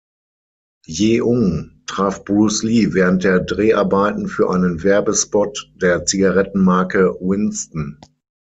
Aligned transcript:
Yeung 0.87 1.83
traf 1.85 2.25
Bruce 2.25 2.63
Lee 2.63 2.95
während 2.95 3.23
der 3.23 3.39
Dreharbeiten 3.41 4.27
für 4.27 4.49
einen 4.49 4.81
Werbespot 4.81 5.71
der 5.79 6.05
Zigarettenmarke 6.07 7.17
Winston. 7.19 7.99